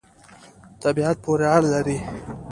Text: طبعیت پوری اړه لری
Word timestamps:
طبعیت 0.81 1.17
پوری 1.23 1.45
اړه 1.55 1.69
لری 1.73 1.97